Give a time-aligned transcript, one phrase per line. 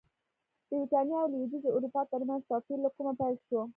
[0.67, 3.61] د برېټانیا او لوېدیځې اروپا ترمنځ توپیر له کومه پیل شو